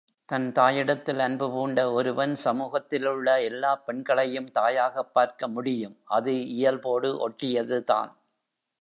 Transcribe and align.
தன் 0.25 0.51
தாயிடத்தில் 0.51 1.19
அன்பு 1.19 1.51
பூண்ட 1.51 1.91
ஒருவன் 1.91 2.35
சமூகத்திலுள்ள 2.35 3.41
எல்லாப் 3.41 3.85
பெண்களையும் 3.85 4.51
தாயாகப் 4.51 5.13
பார்க்க 5.13 5.47
முடியும் 5.47 5.97
அது 6.03 6.47
இயல்போடு 6.47 7.29
ஒட்டியதுதான். 7.29 8.11